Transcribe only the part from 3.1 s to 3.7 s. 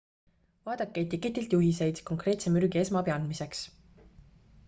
andmiseks